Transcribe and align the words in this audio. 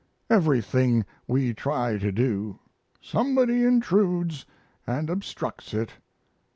Everything 0.31 1.05
we 1.27 1.53
try 1.53 1.99
to 1.99 2.11
do, 2.11 2.57
somebody 3.03 3.63
intrudes 3.63 4.47
& 4.87 4.87
obstructs 4.87 5.75
it. 5.75 5.91